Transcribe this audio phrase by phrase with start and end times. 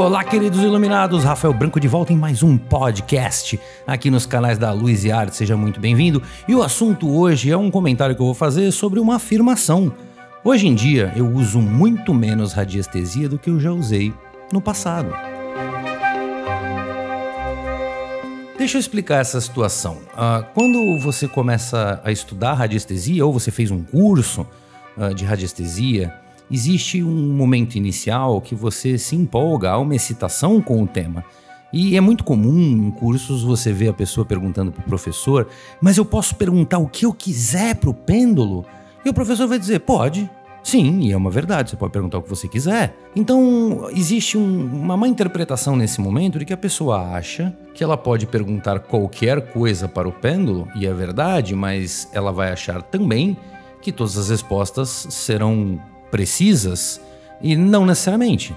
[0.00, 4.72] Olá, queridos iluminados, Rafael Branco de volta em mais um podcast aqui nos canais da
[4.72, 6.22] Luz e Arte, seja muito bem-vindo.
[6.48, 9.92] E o assunto hoje é um comentário que eu vou fazer sobre uma afirmação.
[10.42, 14.10] Hoje em dia eu uso muito menos radiestesia do que eu já usei
[14.50, 15.12] no passado.
[18.56, 19.98] Deixa eu explicar essa situação.
[20.14, 24.46] Uh, quando você começa a estudar radiestesia ou você fez um curso
[24.96, 26.10] uh, de radiestesia,
[26.50, 31.24] existe um momento inicial que você se empolga, há uma excitação com o tema.
[31.72, 35.48] E é muito comum em cursos você ver a pessoa perguntando para o professor:
[35.80, 38.64] Mas eu posso perguntar o que eu quiser para o pêndulo?
[39.04, 40.28] E o professor vai dizer: Pode.
[40.62, 42.94] Sim, e é uma verdade, você pode perguntar o que você quiser.
[43.16, 47.96] Então, existe um, uma má interpretação nesse momento de que a pessoa acha que ela
[47.96, 53.38] pode perguntar qualquer coisa para o pêndulo, e é verdade, mas ela vai achar também
[53.80, 57.00] que todas as respostas serão precisas
[57.40, 58.54] e não necessariamente.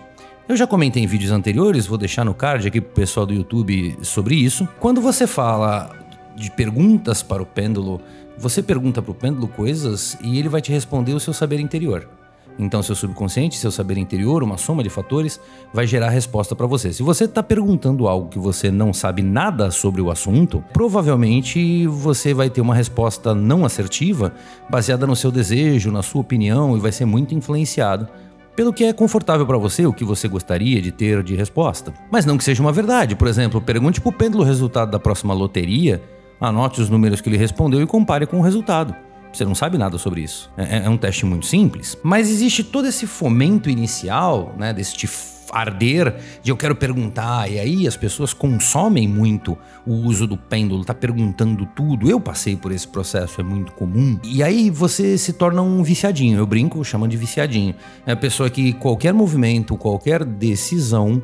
[0.47, 3.97] Eu já comentei em vídeos anteriores, vou deixar no card aqui pro pessoal do YouTube
[4.01, 4.67] sobre isso.
[4.79, 5.95] Quando você fala
[6.35, 8.01] de perguntas para o pêndulo,
[8.37, 12.09] você pergunta para o pêndulo coisas e ele vai te responder o seu saber interior.
[12.57, 15.39] Então, seu subconsciente, seu saber interior, uma soma de fatores,
[15.73, 16.93] vai gerar a resposta para você.
[16.93, 22.33] Se você está perguntando algo que você não sabe nada sobre o assunto, provavelmente você
[22.33, 24.33] vai ter uma resposta não assertiva,
[24.69, 28.07] baseada no seu desejo, na sua opinião e vai ser muito influenciado
[28.55, 31.91] pelo que é confortável para você, o que você gostaria de ter de resposta.
[32.11, 33.15] Mas não que seja uma verdade.
[33.15, 36.01] Por exemplo, pergunte para o pêndulo o resultado da próxima loteria,
[36.39, 38.95] anote os números que ele respondeu e compare com o resultado.
[39.33, 40.51] Você não sabe nada sobre isso.
[40.55, 45.07] É, é, é um teste muito simples, mas existe todo esse fomento inicial, né, deste
[45.51, 50.83] arder de eu quero perguntar, e aí as pessoas consomem muito o uso do pêndulo,
[50.83, 52.09] tá perguntando tudo.
[52.09, 54.19] Eu passei por esse processo, é muito comum.
[54.23, 56.37] E aí você se torna um viciadinho.
[56.37, 57.75] Eu brinco chamando de viciadinho.
[58.05, 61.21] É a pessoa que qualquer movimento, qualquer decisão,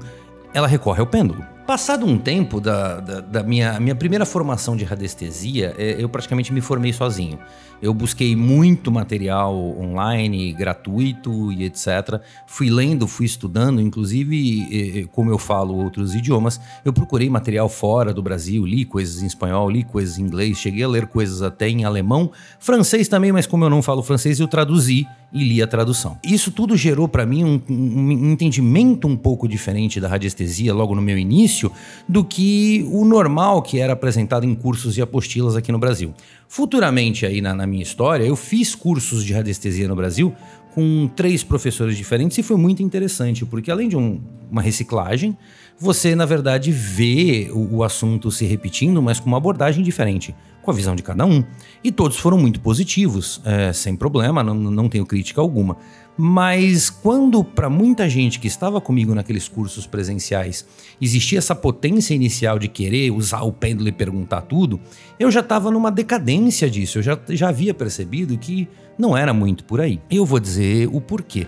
[0.54, 1.44] ela recorre ao pêndulo.
[1.70, 6.52] Passado um tempo da, da, da, minha, minha primeira formação de radiestesia, é, eu praticamente
[6.52, 7.38] me formei sozinho.
[7.80, 12.20] Eu busquei muito material online, gratuito e etc.
[12.48, 18.24] Fui lendo, fui estudando, inclusive, como eu falo outros idiomas, eu procurei material fora do
[18.24, 21.86] Brasil, li coisas em espanhol, li coisas em inglês, cheguei a ler coisas até em
[21.86, 26.18] alemão, francês também, mas como eu não falo francês, eu traduzi e li a tradução.
[26.24, 31.02] Isso tudo gerou para mim um, um, entendimento um pouco diferente da radiestesia logo no
[31.02, 31.59] meu início
[32.08, 36.14] do que o normal que era apresentado em cursos e apostilas aqui no Brasil.
[36.48, 40.34] Futuramente aí na, na minha história, eu fiz cursos de radiestesia no Brasil
[40.74, 44.22] com três professores diferentes e foi muito interessante, porque além de um,
[44.52, 45.38] uma reciclagem,
[45.80, 50.72] você na verdade vê o, o assunto se repetindo, mas com uma abordagem diferente com
[50.72, 51.44] a visão de cada um.
[51.84, 55.78] E todos foram muito positivos, é, sem problema, não, não tenho crítica alguma.
[56.18, 60.66] Mas quando, para muita gente que estava comigo naqueles cursos presenciais,
[61.02, 64.80] existia essa potência inicial de querer usar o pêndulo e perguntar tudo,
[65.18, 68.68] eu já estava numa decadência disso, eu já, já havia percebido que
[68.98, 70.02] não era muito por aí.
[70.12, 71.48] Eu vou dizer o porquê.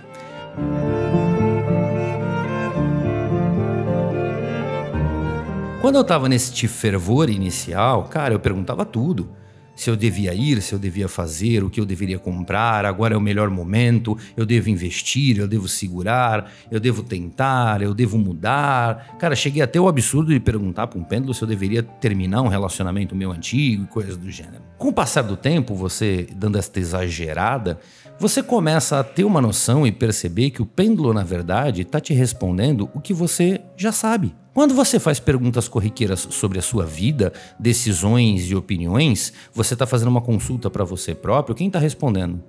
[5.81, 9.31] Quando eu tava nesse fervor inicial, cara, eu perguntava tudo.
[9.75, 13.18] Se eu devia ir, se eu devia fazer, o que eu deveria comprar, agora é
[13.18, 19.18] o melhor momento, eu devo investir, eu devo segurar, eu devo tentar, eu devo mudar.
[19.18, 22.48] Cara, cheguei até o absurdo de perguntar para um pêndulo se eu deveria terminar um
[22.48, 24.62] relacionamento meu antigo e coisas do gênero.
[24.78, 27.80] Com o passar do tempo, você dando esta exagerada,
[28.19, 32.13] você começa a ter uma noção e perceber que o pêndulo, na verdade, está te
[32.13, 34.36] respondendo o que você já sabe.
[34.53, 40.09] Quando você faz perguntas corriqueiras sobre a sua vida, decisões e opiniões, você está fazendo
[40.09, 41.56] uma consulta para você próprio.
[41.56, 42.44] Quem está respondendo?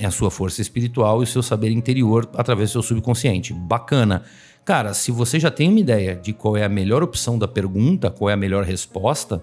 [0.00, 3.52] É a sua força espiritual e o seu saber interior através do seu subconsciente.
[3.52, 4.22] Bacana.
[4.64, 8.12] Cara, se você já tem uma ideia de qual é a melhor opção da pergunta,
[8.12, 9.42] qual é a melhor resposta,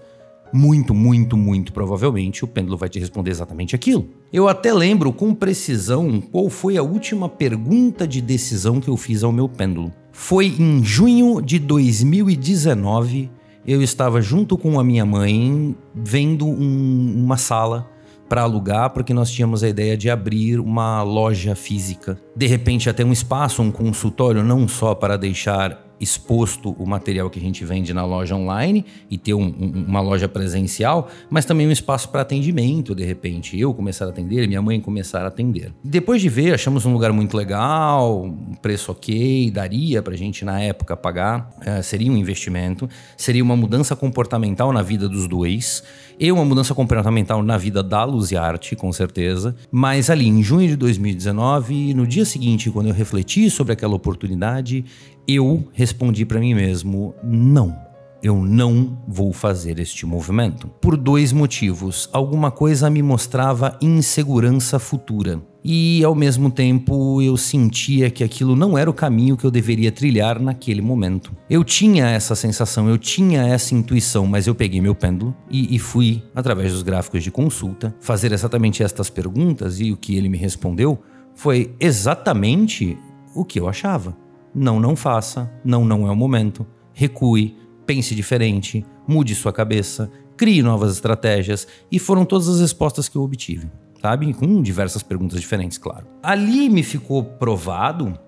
[0.50, 4.08] muito, muito, muito provavelmente o pêndulo vai te responder exatamente aquilo.
[4.32, 9.22] Eu até lembro com precisão qual foi a última pergunta de decisão que eu fiz
[9.22, 9.92] ao meu pêndulo.
[10.12, 13.30] Foi em junho de 2019.
[13.66, 17.88] Eu estava junto com a minha mãe vendo um, uma sala
[18.28, 22.18] para alugar, porque nós tínhamos a ideia de abrir uma loja física.
[22.34, 27.38] De repente, até um espaço, um consultório, não só para deixar exposto o material que
[27.38, 31.66] a gente vende na loja online e ter um, um, uma loja presencial, mas também
[31.68, 33.58] um espaço para atendimento, de repente.
[33.58, 35.72] Eu começar a atender, minha mãe começar a atender.
[35.84, 40.44] Depois de ver, achamos um lugar muito legal, um preço ok, daria para a gente
[40.44, 45.84] na época pagar, é, seria um investimento, seria uma mudança comportamental na vida dos dois
[46.18, 49.56] e uma mudança comportamental na vida da Luz e Arte, com certeza.
[49.70, 54.84] Mas ali em junho de 2019, no dia seguinte, quando eu refleti sobre aquela oportunidade,
[55.26, 57.76] eu respondi para mim mesmo: não.
[58.22, 60.68] Eu não vou fazer este movimento.
[60.80, 62.08] Por dois motivos.
[62.12, 65.42] Alguma coisa me mostrava insegurança futura.
[65.64, 69.90] E ao mesmo tempo eu sentia que aquilo não era o caminho que eu deveria
[69.90, 71.32] trilhar naquele momento.
[71.50, 75.78] Eu tinha essa sensação, eu tinha essa intuição, mas eu peguei meu pêndulo e, e
[75.80, 80.38] fui, através dos gráficos de consulta, fazer exatamente estas perguntas e o que ele me
[80.38, 80.98] respondeu
[81.34, 82.96] foi exatamente
[83.34, 84.16] o que eu achava.
[84.54, 85.50] Não, não faça.
[85.64, 86.66] Não, não é o momento.
[86.92, 87.56] Recue,
[87.86, 91.66] pense diferente, mude sua cabeça, crie novas estratégias.
[91.90, 93.70] E foram todas as respostas que eu obtive,
[94.00, 94.32] sabe?
[94.34, 96.06] Com diversas perguntas diferentes, claro.
[96.22, 98.18] Ali me ficou provado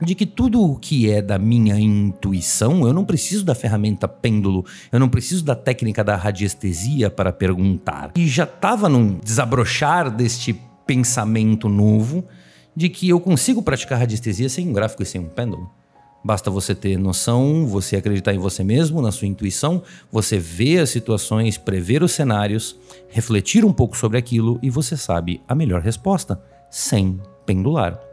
[0.00, 4.64] de que tudo o que é da minha intuição, eu não preciso da ferramenta pêndulo,
[4.92, 8.12] eu não preciso da técnica da radiestesia para perguntar.
[8.16, 12.24] E já estava num desabrochar deste pensamento novo
[12.78, 15.68] de que eu consigo praticar radiestesia sem um gráfico e sem um pêndulo.
[16.22, 19.82] Basta você ter noção, você acreditar em você mesmo, na sua intuição,
[20.12, 22.76] você ver as situações, prever os cenários,
[23.08, 26.40] refletir um pouco sobre aquilo e você sabe a melhor resposta,
[26.70, 28.07] sem pendular.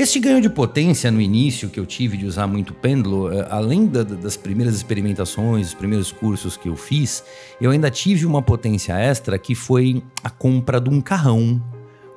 [0.00, 3.86] Este ganho de potência no início que eu tive de usar muito pêndulo, eh, além
[3.86, 7.22] da, das primeiras experimentações, os primeiros cursos que eu fiz,
[7.60, 11.62] eu ainda tive uma potência extra que foi a compra de um carrão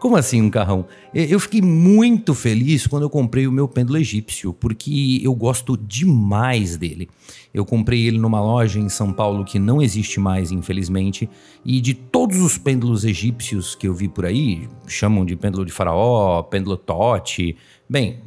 [0.04, 0.86] como assim um carrão?
[1.14, 6.76] Eu fiquei muito feliz quando eu comprei o meu pêndulo egípcio, porque eu gosto demais
[6.76, 7.08] dele.
[7.54, 11.30] Eu comprei ele numa loja em São Paulo que não existe mais, infelizmente,
[11.64, 15.72] e de todos os pêndulos egípcios que eu vi por aí, chamam de pêndulo de
[15.72, 17.56] faraó, pêndulo tote,
[17.90, 18.20] bem,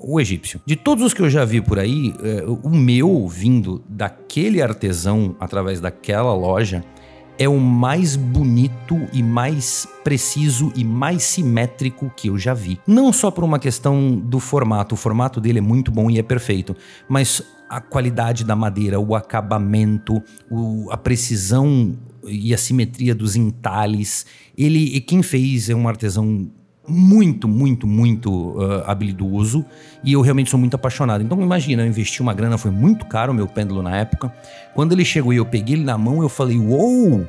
[0.00, 0.62] o, o egípcio.
[0.64, 5.36] De todos os que eu já vi por aí, é, o meu vindo daquele artesão
[5.38, 6.82] através daquela loja
[7.38, 12.78] é o mais bonito e mais preciso e mais simétrico que eu já vi.
[12.86, 16.22] Não só por uma questão do formato, o formato dele é muito bom e é
[16.22, 16.76] perfeito,
[17.08, 24.26] mas a qualidade da madeira, o acabamento, o, a precisão e a simetria dos entalhes.
[24.56, 26.50] Ele, quem fez é um artesão
[26.86, 29.64] muito, muito, muito uh, habilidoso
[30.02, 31.22] e eu realmente sou muito apaixonado.
[31.22, 34.32] Então imagina, eu investi uma grana, foi muito caro o meu pêndulo na época.
[34.74, 37.10] Quando ele chegou e eu peguei ele na mão, eu falei, uou!
[37.10, 37.26] Wow,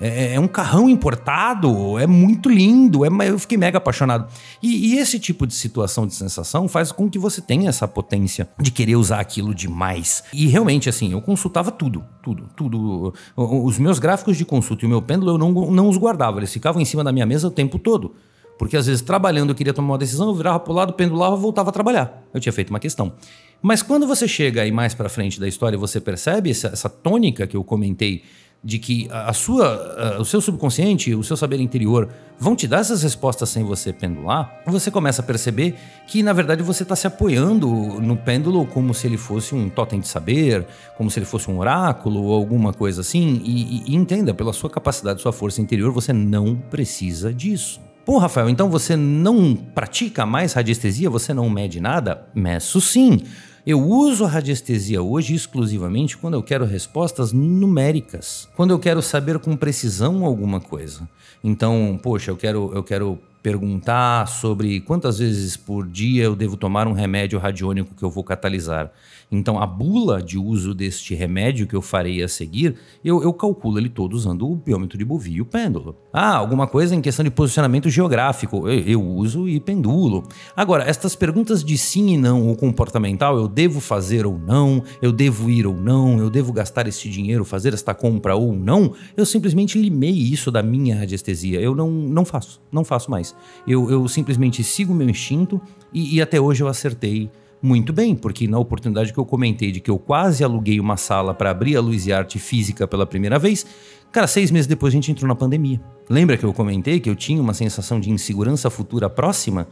[0.00, 4.26] é, é, um carrão importado, é muito lindo, é, eu fiquei mega apaixonado.
[4.62, 8.48] E, e, esse tipo de situação, de sensação, faz com que você tenha essa potência
[8.58, 10.24] de querer usar aquilo demais.
[10.32, 13.14] E realmente, assim, eu consultava tudo, tudo, tudo.
[13.36, 16.52] Os meus gráficos de consulta e o meu pêndulo eu não, não os guardava, eles
[16.52, 18.14] ficavam em cima da minha mesa o tempo todo.
[18.62, 21.70] Porque às vezes trabalhando eu queria tomar uma decisão, eu virava pro lado, pendulava, voltava
[21.70, 22.22] a trabalhar.
[22.32, 23.12] Eu tinha feito uma questão.
[23.60, 27.44] Mas quando você chega aí mais para frente da história, você percebe essa, essa tônica
[27.44, 28.22] que eu comentei
[28.62, 33.02] de que a sua, o seu subconsciente, o seu saber interior vão te dar essas
[33.02, 35.74] respostas sem você pendular, você começa a perceber
[36.06, 39.98] que na verdade você está se apoiando no pêndulo como se ele fosse um totem
[39.98, 40.64] de saber,
[40.96, 43.42] como se ele fosse um oráculo ou alguma coisa assim.
[43.44, 47.80] E, e, e entenda, pela sua capacidade, sua força interior, você não precisa disso.
[48.04, 51.08] Pô, Rafael, então você não pratica mais radiestesia?
[51.08, 52.26] Você não mede nada?
[52.34, 53.20] Meço sim.
[53.64, 59.38] Eu uso a radiestesia hoje exclusivamente quando eu quero respostas numéricas, quando eu quero saber
[59.38, 61.08] com precisão alguma coisa.
[61.44, 66.86] Então, poxa, eu quero, eu quero perguntar sobre quantas vezes por dia eu devo tomar
[66.86, 68.92] um remédio radiônico que eu vou catalisar.
[69.32, 73.78] Então, a bula de uso deste remédio que eu farei a seguir, eu, eu calculo
[73.78, 75.96] ele todo usando o biômetro de Bovie e o pêndulo.
[76.12, 80.22] Ah, alguma coisa em questão de posicionamento geográfico, eu, eu uso e pendulo.
[80.54, 85.10] Agora, estas perguntas de sim e não ou comportamental, eu devo fazer ou não, eu
[85.10, 89.24] devo ir ou não, eu devo gastar esse dinheiro, fazer esta compra ou não, eu
[89.24, 91.58] simplesmente limei isso da minha radiestesia.
[91.58, 93.31] Eu não, não faço, não faço mais.
[93.66, 95.60] Eu, eu simplesmente sigo meu instinto
[95.92, 97.30] e, e até hoje eu acertei
[97.62, 101.32] muito bem, porque na oportunidade que eu comentei de que eu quase aluguei uma sala
[101.32, 103.64] para abrir a Luz e Arte física pela primeira vez,
[104.10, 105.80] cara, seis meses depois a gente entrou na pandemia.
[106.10, 109.68] Lembra que eu comentei que eu tinha uma sensação de insegurança futura próxima?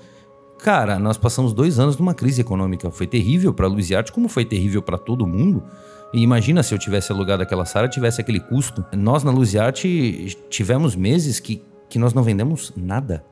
[0.62, 2.90] Cara, nós passamos dois anos numa crise econômica.
[2.90, 5.64] Foi terrível para a Luz e Arte, como foi terrível para todo mundo.
[6.12, 8.84] E imagina se eu tivesse alugado aquela sala, tivesse aquele custo.
[8.92, 13.24] Nós na Luz e Arte tivemos meses que, que nós não vendemos nada.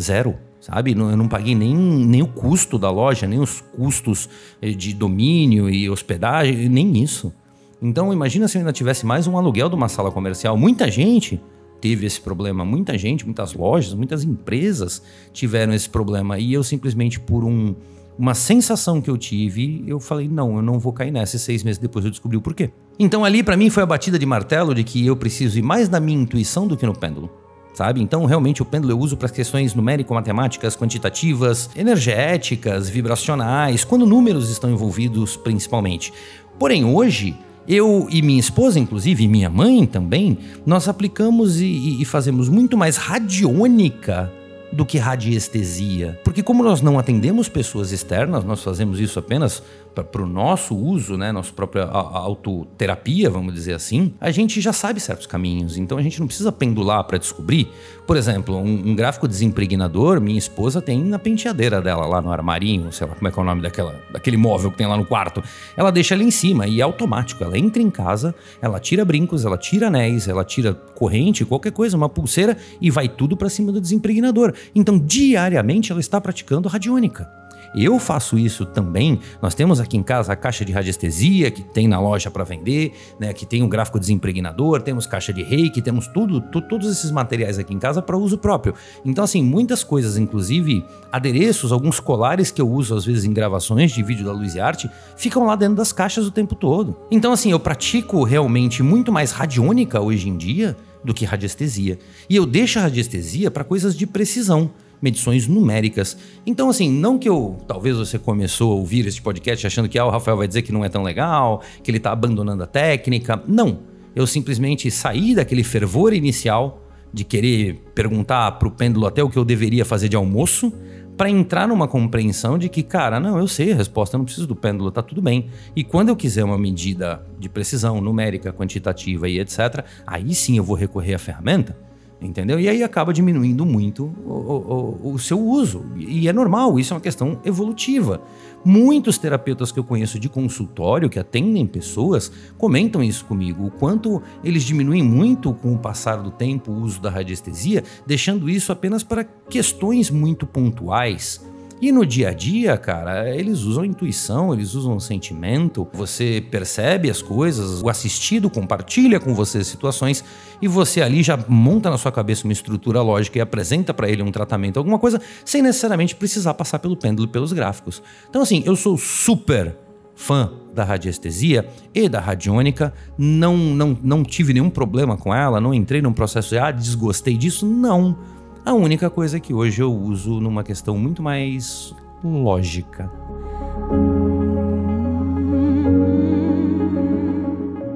[0.00, 0.92] Zero sabe?
[0.92, 4.28] Eu não paguei nem, nem o custo da loja, nem os custos
[4.60, 7.32] eh, de domínio e hospedagem, nem isso.
[7.80, 10.56] Então imagina se eu ainda tivesse mais um aluguel de uma sala comercial.
[10.56, 11.40] Muita gente
[11.80, 15.00] teve esse problema, muita gente, muitas lojas, muitas empresas
[15.32, 17.76] tiveram esse problema e eu simplesmente por um,
[18.18, 21.36] uma sensação que eu tive, eu falei não, eu não vou cair nessa.
[21.36, 22.70] E seis meses depois eu descobri o porquê.
[22.98, 25.88] Então ali para mim foi a batida de martelo de que eu preciso ir mais
[25.88, 27.30] na minha intuição do que no pêndulo
[27.78, 28.02] sabe?
[28.02, 34.68] Então, realmente, o pêndulo eu uso para questões numérico-matemáticas, quantitativas, energéticas, vibracionais, quando números estão
[34.68, 36.12] envolvidos principalmente.
[36.58, 37.36] Porém, hoje,
[37.68, 42.76] eu e minha esposa, inclusive, e minha mãe também, nós aplicamos e, e fazemos muito
[42.76, 44.28] mais radiônica
[44.72, 46.18] do que radiestesia.
[46.24, 51.16] Porque como nós não atendemos pessoas externas, nós fazemos isso apenas para o nosso uso,
[51.16, 55.76] né, nossa própria autoterapia, vamos dizer assim, a gente já sabe certos caminhos.
[55.76, 57.68] Então a gente não precisa pendular para descobrir.
[58.06, 62.90] Por exemplo, um, um, gráfico desimpregnador, minha esposa tem na penteadeira dela, lá no armarinho,
[62.90, 65.04] sei lá como é que é o nome daquela, daquele móvel que tem lá no
[65.04, 65.42] quarto.
[65.76, 67.44] Ela deixa ali em cima e é automático.
[67.44, 71.96] Ela entra em casa, ela tira brincos, ela tira anéis, ela tira corrente, qualquer coisa,
[71.96, 74.54] uma pulseira e vai tudo para cima do desimpregnador.
[74.74, 77.28] Então, diariamente ela está praticando radiônica.
[77.74, 79.20] Eu faço isso também.
[79.40, 82.92] Nós temos aqui em casa a caixa de radiestesia que tem na loja para vender,
[83.18, 83.32] né?
[83.32, 87.74] Que tem um gráfico desimpregnador, temos caixa de reiki, temos tudo, todos esses materiais aqui
[87.74, 88.74] em casa para uso próprio.
[89.04, 93.92] Então, assim, muitas coisas, inclusive adereços, alguns colares que eu uso às vezes em gravações
[93.92, 96.96] de vídeo da Luz e Arte, ficam lá dentro das caixas o tempo todo.
[97.10, 101.98] Então, assim, eu pratico realmente muito mais radiônica hoje em dia do que radiestesia.
[102.28, 104.70] E eu deixo a radiestesia para coisas de precisão
[105.00, 106.16] medições numéricas.
[106.46, 107.56] Então, assim, não que eu.
[107.66, 110.72] Talvez você começou a ouvir este podcast achando que ah, o Rafael vai dizer que
[110.72, 113.42] não é tão legal, que ele está abandonando a técnica.
[113.46, 113.80] Não.
[114.14, 119.38] Eu simplesmente saí daquele fervor inicial de querer perguntar para o pêndulo até o que
[119.38, 120.72] eu deveria fazer de almoço,
[121.16, 124.46] para entrar numa compreensão de que, cara, não, eu sei a resposta, eu não preciso
[124.46, 125.48] do pêndulo, tá tudo bem.
[125.74, 130.62] E quando eu quiser uma medida de precisão numérica, quantitativa e etc., aí sim eu
[130.62, 131.87] vou recorrer à ferramenta
[132.20, 132.58] entendeu?
[132.58, 135.84] E aí acaba diminuindo muito o, o, o, seu uso.
[135.96, 138.20] E é normal, isso é uma questão evolutiva.
[138.64, 144.20] Muitos terapeutas que eu conheço de consultório, que atendem pessoas, comentam isso comigo, o quanto
[144.42, 149.02] eles diminuem muito com o passar do tempo o uso da radiestesia, deixando isso apenas
[149.02, 151.47] para questões muito pontuais
[151.80, 157.22] e no dia a dia, cara, eles usam intuição, eles usam sentimento, você percebe as
[157.22, 160.24] coisas, o assistido compartilha com você situações
[160.60, 164.22] e você ali já monta na sua cabeça uma estrutura lógica e apresenta para ele
[164.22, 168.02] um tratamento, alguma coisa, sem necessariamente precisar passar pelo pêndulo pelos gráficos.
[168.28, 169.76] Então, assim, eu sou super
[170.16, 175.72] fã da radiestesia e da radiônica, não, não, não tive nenhum problema com ela, não
[175.72, 178.18] entrei num processo de ah, desgostei disso, não.
[178.64, 183.10] A única coisa que hoje eu uso numa questão muito mais lógica.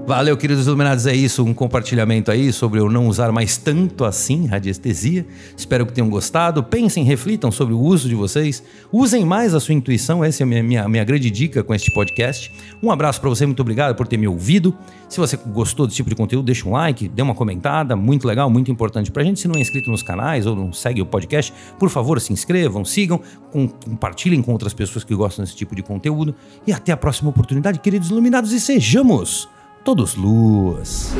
[0.04, 4.46] Valeu, queridos iluminados, é isso, um compartilhamento aí sobre eu não usar mais tanto assim
[4.46, 5.24] radiestesia.
[5.56, 6.60] Espero que tenham gostado.
[6.60, 8.64] Pensem, reflitam sobre o uso de vocês.
[8.90, 11.94] Usem mais a sua intuição, essa é a minha, minha, minha grande dica com este
[11.94, 12.50] podcast.
[12.82, 14.76] Um abraço para você, muito obrigado por ter me ouvido.
[15.08, 18.50] Se você gostou desse tipo de conteúdo, deixa um like, dê uma comentada, muito legal,
[18.50, 19.38] muito importante pra gente.
[19.38, 22.84] Se não é inscrito nos canais ou não segue o podcast, por favor, se inscrevam,
[22.84, 23.20] sigam,
[23.52, 26.34] compartilhem com outras pessoas que gostam desse tipo de conteúdo.
[26.66, 29.48] E até a próxima oportunidade, queridos iluminados, e sejamos
[29.82, 31.12] todos luz.